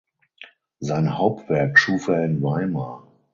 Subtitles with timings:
[0.79, 3.05] Sein Hauptwerk schuf er in Weimar.